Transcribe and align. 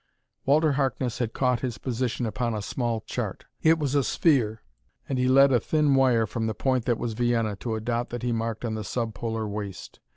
Walter 0.47 0.71
Harkness 0.71 1.19
had 1.19 1.31
caught 1.31 1.59
his 1.59 1.77
position 1.77 2.25
upon 2.25 2.55
a 2.55 2.63
small 2.63 3.01
chart. 3.01 3.45
It 3.61 3.77
was 3.77 3.93
a 3.93 4.03
sphere, 4.03 4.63
and 5.07 5.19
he 5.19 5.27
led 5.27 5.51
a 5.51 5.59
thin 5.59 5.93
wire 5.93 6.25
from 6.25 6.47
the 6.47 6.55
point 6.55 6.85
that 6.85 6.97
was 6.97 7.13
Vienna 7.13 7.55
to 7.57 7.75
a 7.75 7.79
dot 7.81 8.09
that 8.09 8.23
he 8.23 8.31
marked 8.31 8.65
on 8.65 8.73
the 8.73 8.83
sub 8.83 9.13
polar 9.13 9.47
waste. 9.47 9.99